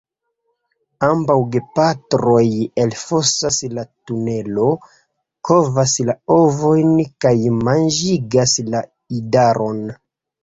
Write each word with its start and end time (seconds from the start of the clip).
Ambaŭ 1.07 1.33
gepatroj 1.55 2.45
elfosas 2.83 3.59
la 3.77 3.83
tunelo, 4.11 4.69
kovas 5.49 5.93
la 6.09 6.15
ovojn 6.39 6.95
kaj 7.27 7.35
manĝigas 7.59 8.55
la 8.75 8.81
idaron. 9.21 9.85